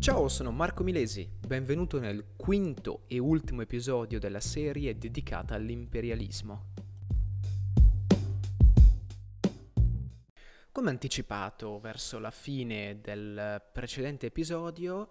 [0.00, 6.68] Ciao, sono Marco Milesi, benvenuto nel quinto e ultimo episodio della serie dedicata all'imperialismo.
[10.72, 15.06] Come anticipato verso la fine del precedente episodio,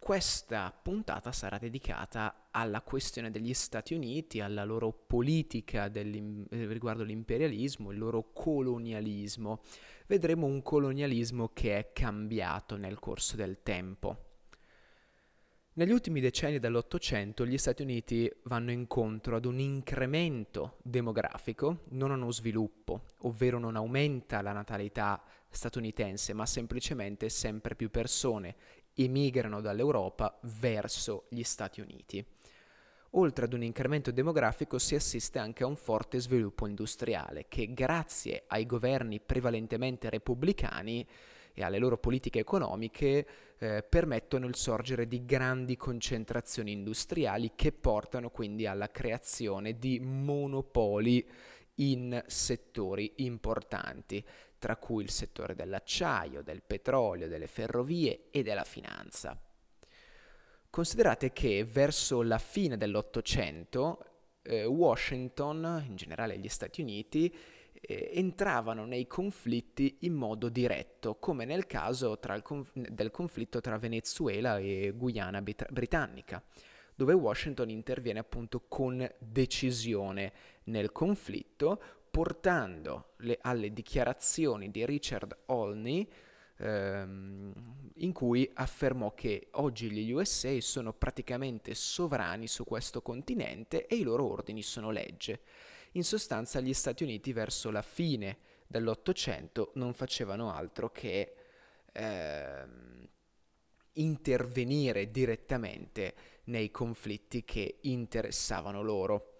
[0.00, 7.98] questa puntata sarà dedicata alla questione degli Stati Uniti, alla loro politica riguardo l'imperialismo, il
[7.98, 9.60] loro colonialismo.
[10.12, 14.24] Vedremo un colonialismo che è cambiato nel corso del tempo.
[15.72, 22.14] Negli ultimi decenni dell'Ottocento gli Stati Uniti vanno incontro ad un incremento demografico, non a
[22.16, 25.18] uno sviluppo, ovvero non aumenta la natalità
[25.48, 28.54] statunitense, ma semplicemente sempre più persone
[28.92, 32.22] emigrano dall'Europa verso gli Stati Uniti.
[33.14, 38.44] Oltre ad un incremento demografico si assiste anche a un forte sviluppo industriale che grazie
[38.46, 41.06] ai governi prevalentemente repubblicani
[41.52, 43.26] e alle loro politiche economiche
[43.58, 51.28] eh, permettono il sorgere di grandi concentrazioni industriali che portano quindi alla creazione di monopoli
[51.76, 54.24] in settori importanti,
[54.58, 59.38] tra cui il settore dell'acciaio, del petrolio, delle ferrovie e della finanza.
[60.72, 64.06] Considerate che verso la fine dell'Ottocento
[64.40, 67.30] eh, Washington, in generale gli Stati Uniti,
[67.74, 74.56] eh, entravano nei conflitti in modo diretto, come nel caso conf- del conflitto tra Venezuela
[74.56, 76.42] e Guyana Brit- Britannica,
[76.94, 80.32] dove Washington interviene appunto con decisione
[80.64, 86.08] nel conflitto, portando le, alle dichiarazioni di Richard Olney,
[86.62, 87.52] ehm,
[87.96, 94.02] in cui affermò che oggi gli USA sono praticamente sovrani su questo continente e i
[94.02, 95.40] loro ordini sono legge.
[95.92, 101.34] In sostanza gli Stati Uniti verso la fine dell'Ottocento non facevano altro che
[101.92, 103.08] ehm,
[103.94, 109.31] intervenire direttamente nei conflitti che interessavano loro.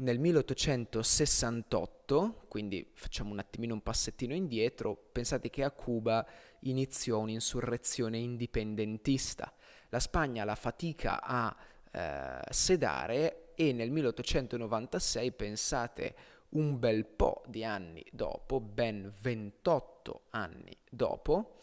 [0.00, 6.24] Nel 1868, quindi facciamo un attimino un passettino indietro, pensate che a Cuba
[6.60, 9.52] iniziò un'insurrezione indipendentista.
[9.88, 11.52] La Spagna la fatica a
[11.90, 16.14] eh, sedare e nel 1896, pensate
[16.50, 21.56] un bel po' di anni dopo, ben 28 anni dopo,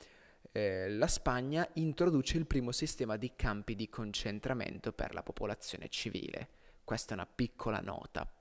[0.51, 6.63] eh, la Spagna introduce il primo sistema di campi di concentramento per la popolazione civile.
[6.85, 8.31] Questa è una piccola nota.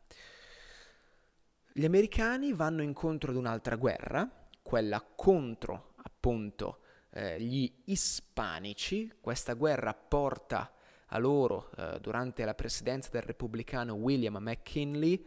[1.73, 4.31] Gli americani vanno incontro ad un'altra guerra,
[4.63, 9.11] quella contro appunto eh, gli ispanici.
[9.21, 10.73] Questa guerra porta
[11.07, 15.25] a loro, eh, durante la presidenza del repubblicano William McKinley,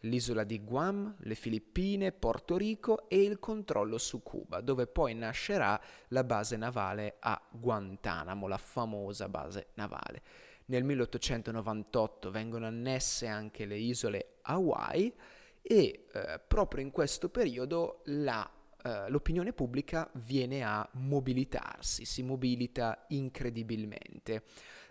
[0.00, 5.80] l'isola di Guam, le Filippine, Porto Rico e il controllo su Cuba, dove poi nascerà
[6.08, 10.22] la base navale a Guantanamo, la famosa base navale.
[10.66, 15.12] Nel 1898 vengono annesse anche le isole Hawaii
[15.62, 18.48] e eh, proprio in questo periodo la,
[18.82, 24.42] eh, l'opinione pubblica viene a mobilitarsi, si mobilita incredibilmente.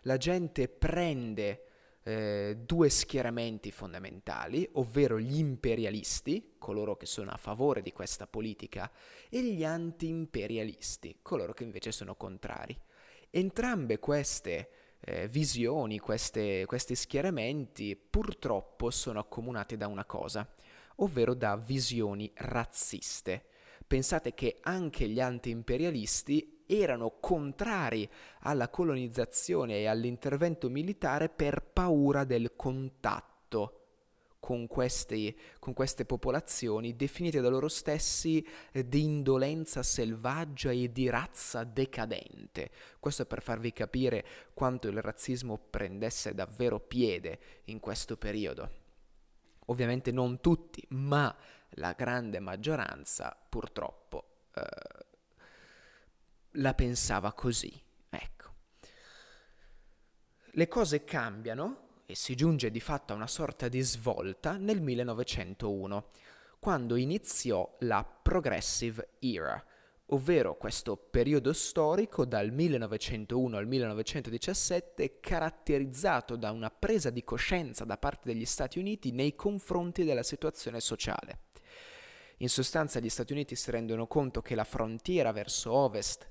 [0.03, 1.65] La gente prende
[2.03, 8.89] eh, due schieramenti fondamentali, ovvero gli imperialisti, coloro che sono a favore di questa politica,
[9.29, 12.79] e gli anti-imperialisti, coloro che invece sono contrari.
[13.29, 14.69] Entrambe queste
[15.05, 20.47] eh, visioni, queste, questi schieramenti purtroppo sono accomunati da una cosa,
[20.97, 23.45] ovvero da visioni razziste.
[23.85, 32.55] Pensate che anche gli anti-imperialisti erano contrari alla colonizzazione e all'intervento militare per paura del
[32.55, 33.84] contatto
[34.45, 41.09] con, questi, con queste popolazioni definite da loro stessi eh, di indolenza selvaggia e di
[41.09, 42.69] razza decadente.
[42.99, 44.23] Questo per farvi capire
[44.53, 48.69] quanto il razzismo prendesse davvero piede in questo periodo.
[49.65, 51.35] Ovviamente non tutti, ma
[51.69, 55.05] la grande maggioranza purtroppo eh,
[56.51, 57.73] la pensava così.
[58.09, 58.53] Ecco.
[60.51, 66.09] Le cose cambiano e si giunge di fatto a una sorta di svolta nel 1901,
[66.59, 69.63] quando iniziò la Progressive Era,
[70.07, 77.97] ovvero questo periodo storico dal 1901 al 1917 caratterizzato da una presa di coscienza da
[77.97, 81.39] parte degli Stati Uniti nei confronti della situazione sociale.
[82.39, 86.29] In sostanza gli Stati Uniti si rendono conto che la frontiera verso ovest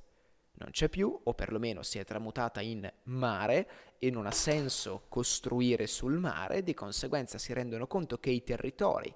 [0.57, 3.69] non c'è più, o perlomeno si è tramutata in mare
[3.99, 9.15] e non ha senso costruire sul mare, di conseguenza si rendono conto che i territori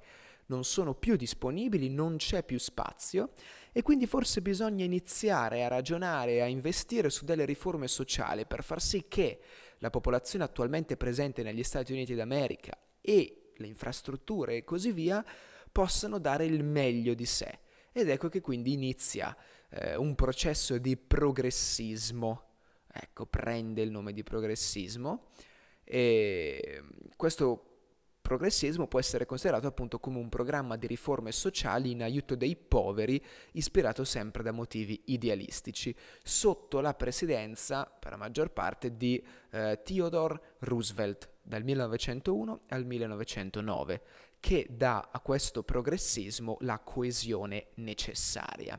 [0.49, 3.32] non sono più disponibili, non c'è più spazio
[3.73, 8.81] e quindi forse bisogna iniziare a ragionare a investire su delle riforme sociali per far
[8.81, 9.40] sì che
[9.79, 15.25] la popolazione attualmente presente negli Stati Uniti d'America e le infrastrutture e così via
[15.70, 17.61] possano dare il meglio di sé.
[17.93, 19.37] Ed ecco che quindi inizia
[19.70, 22.44] eh, un processo di progressismo.
[22.91, 25.29] Ecco, prende il nome di progressismo
[25.85, 26.82] e
[27.17, 27.69] questo
[28.29, 33.23] progressismo può essere considerato appunto come un programma di riforme sociali in aiuto dei poveri,
[33.53, 40.56] ispirato sempre da motivi idealistici, sotto la presidenza, per la maggior parte, di eh, Theodore
[40.59, 44.03] Roosevelt dal 1901 al 1909,
[44.41, 48.79] che dà a questo progressismo la coesione necessaria.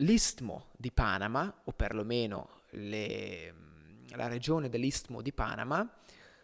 [0.00, 3.54] L'istmo di Panama, o perlomeno le,
[4.10, 5.90] la regione dell'istmo di Panama,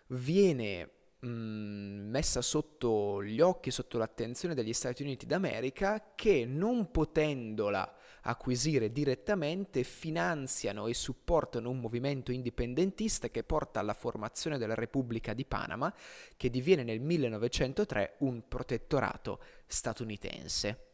[0.07, 0.89] viene
[1.19, 8.91] mh, messa sotto gli occhi, sotto l'attenzione degli Stati Uniti d'America che non potendola acquisire
[8.91, 15.93] direttamente finanziano e supportano un movimento indipendentista che porta alla formazione della Repubblica di Panama
[16.39, 20.92] che diviene nel 1903 un protettorato statunitense.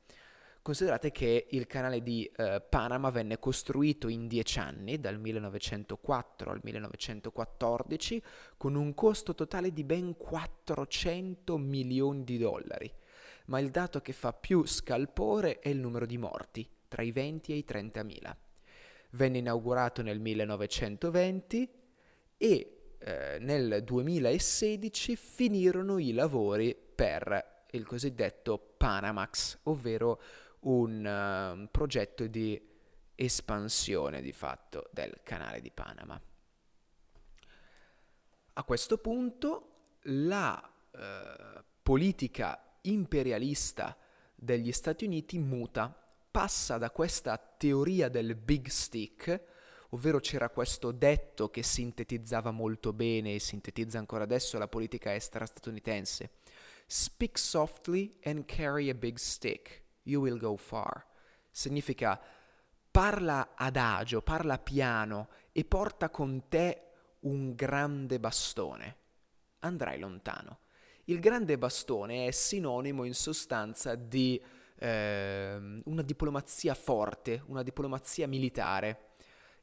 [0.69, 6.61] Considerate che il canale di eh, Panama venne costruito in dieci anni, dal 1904 al
[6.63, 8.23] 1914,
[8.59, 12.93] con un costo totale di ben 400 milioni di dollari.
[13.47, 17.53] Ma il dato che fa più scalpore è il numero di morti, tra i 20
[17.53, 18.37] e i 30 mila.
[19.13, 21.71] Venne inaugurato nel 1920
[22.37, 30.21] e eh, nel 2016 finirono i lavori per il cosiddetto Panamax, ovvero
[30.61, 32.61] un uh, progetto di
[33.15, 36.21] espansione di fatto del canale di Panama.
[38.55, 40.61] A questo punto la
[40.91, 43.97] uh, politica imperialista
[44.35, 45.95] degli Stati Uniti muta,
[46.31, 49.41] passa da questa teoria del big stick,
[49.91, 55.47] ovvero c'era questo detto che sintetizzava molto bene e sintetizza ancora adesso la politica estera
[55.47, 56.31] statunitense.
[56.87, 61.07] Speak softly and carry a big stick you will go far.
[61.51, 62.21] Significa
[62.91, 66.83] parla adagio, parla piano e porta con te
[67.21, 68.97] un grande bastone.
[69.61, 70.61] Andrai lontano.
[71.05, 74.43] Il grande bastone è sinonimo in sostanza di
[74.79, 79.07] eh, una diplomazia forte, una diplomazia militare.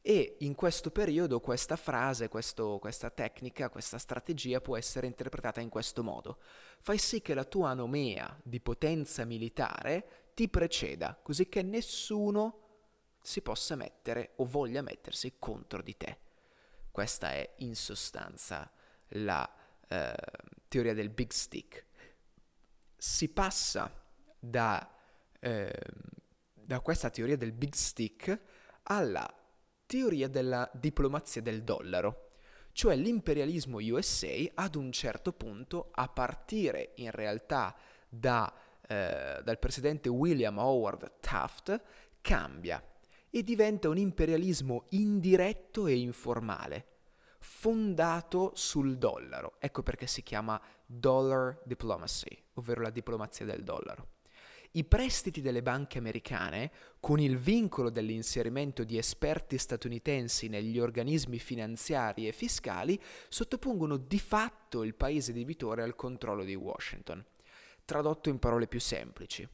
[0.02, 5.70] E in questo periodo questa frase, questo, questa tecnica, questa strategia può essere interpretata in
[5.70, 6.38] questo modo.
[6.80, 12.60] Fai sì che la tua anomea di potenza militare ti preceda, così che nessuno
[13.22, 16.20] si possa mettere o voglia mettersi contro di te.
[16.92, 18.70] Questa è in sostanza
[19.10, 19.50] la
[19.88, 20.14] eh,
[20.68, 21.86] teoria del big stick.
[22.98, 23.92] Si passa
[24.38, 24.94] da,
[25.40, 25.74] eh,
[26.54, 28.40] da questa teoria del big stick
[28.84, 29.34] alla
[29.86, 32.32] teoria della diplomazia del dollaro,
[32.74, 37.74] cioè l'imperialismo USA ad un certo punto, a partire in realtà
[38.10, 38.54] da
[38.88, 41.82] eh, dal presidente William Howard Taft
[42.22, 42.84] cambia
[43.30, 46.86] e diventa un imperialismo indiretto e informale,
[47.40, 49.56] fondato sul dollaro.
[49.60, 54.08] Ecco perché si chiama dollar diplomacy, ovvero la diplomazia del dollaro.
[54.72, 62.28] I prestiti delle banche americane, con il vincolo dell'inserimento di esperti statunitensi negli organismi finanziari
[62.28, 67.24] e fiscali, sottopongono di fatto il paese debitore al controllo di Washington.
[67.86, 69.48] Tradotto in parole più semplici,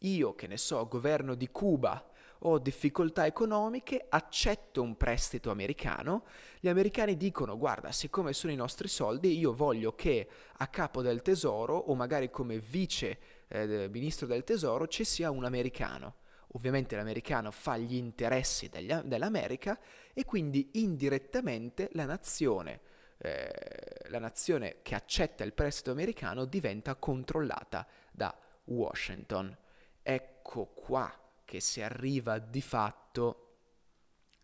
[0.00, 2.10] io che ne so, governo di Cuba,
[2.40, 6.24] ho difficoltà economiche, accetto un prestito americano,
[6.60, 11.22] gli americani dicono guarda, siccome sono i nostri soldi, io voglio che a capo del
[11.22, 13.18] tesoro o magari come vice
[13.48, 16.16] eh, ministro del tesoro ci sia un americano.
[16.48, 19.78] Ovviamente l'americano fa gli interessi degli, dell'America
[20.12, 22.80] e quindi indirettamente la nazione
[23.22, 28.34] eh, la nazione che accetta il prestito americano diventa controllata da
[28.64, 29.54] Washington.
[30.02, 31.12] Ecco qua
[31.44, 33.56] che si arriva di fatto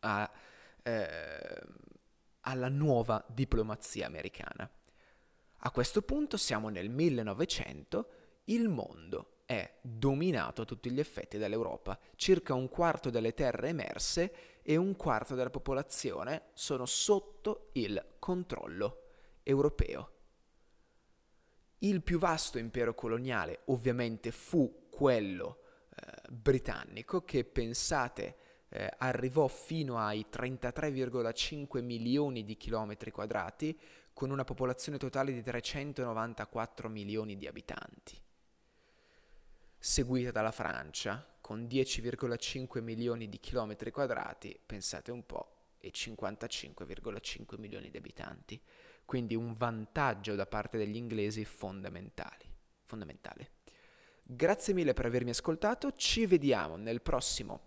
[0.01, 0.31] a,
[0.83, 1.63] eh,
[2.41, 4.69] alla nuova diplomazia americana.
[5.61, 8.09] A questo punto siamo nel 1900,
[8.45, 11.99] il mondo è dominato a tutti gli effetti dall'Europa.
[12.15, 19.03] Circa un quarto delle terre emerse e un quarto della popolazione sono sotto il controllo
[19.45, 20.11] europeo.
[21.79, 28.37] Il più vasto impero coloniale ovviamente fu quello eh, britannico che pensate
[28.71, 33.79] eh, arrivò fino ai 33,5 milioni di chilometri quadrati
[34.13, 38.21] con una popolazione totale di 394 milioni di abitanti,
[39.79, 47.91] seguita dalla Francia con 10,5 milioni di chilometri quadrati, pensate un po', e 55,5 milioni
[47.91, 48.61] di abitanti.
[49.05, 52.55] Quindi un vantaggio da parte degli inglesi fondamentale.
[54.23, 57.61] Grazie mille per avermi ascoltato, ci vediamo nel prossimo,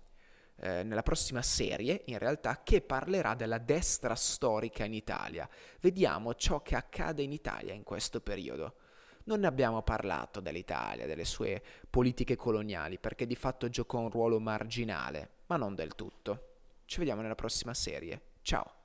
[0.57, 5.47] eh, nella prossima serie, in realtà, che parlerà della destra storica in Italia.
[5.79, 8.75] Vediamo ciò che accade in Italia in questo periodo.
[9.23, 14.41] Non ne abbiamo parlato dell'Italia, delle sue politiche coloniali, perché di fatto giocò un ruolo
[14.41, 16.48] marginale, ma non del tutto.
[16.89, 18.19] Ci vediamo nella prossima serie.
[18.41, 18.78] Ciao!